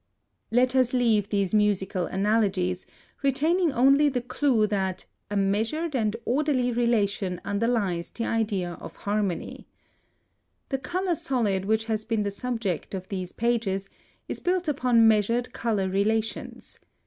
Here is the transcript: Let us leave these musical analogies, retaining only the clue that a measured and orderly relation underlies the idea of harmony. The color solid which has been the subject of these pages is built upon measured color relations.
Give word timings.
Let 0.49 0.75
us 0.75 0.93
leave 0.93 1.29
these 1.29 1.53
musical 1.53 2.07
analogies, 2.07 2.87
retaining 3.21 3.71
only 3.71 4.09
the 4.09 4.19
clue 4.23 4.65
that 4.65 5.05
a 5.29 5.35
measured 5.37 5.95
and 5.95 6.15
orderly 6.25 6.71
relation 6.71 7.39
underlies 7.45 8.09
the 8.09 8.25
idea 8.25 8.73
of 8.81 8.95
harmony. 8.95 9.67
The 10.69 10.79
color 10.79 11.13
solid 11.13 11.65
which 11.65 11.85
has 11.85 12.03
been 12.03 12.23
the 12.23 12.31
subject 12.31 12.95
of 12.95 13.09
these 13.09 13.31
pages 13.31 13.89
is 14.27 14.39
built 14.39 14.67
upon 14.67 15.07
measured 15.07 15.53
color 15.53 15.87
relations. 15.87 16.79